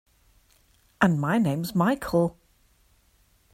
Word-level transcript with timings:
And 0.99 1.21
my 1.21 1.37
name's 1.37 1.75
Michael. 1.75 2.35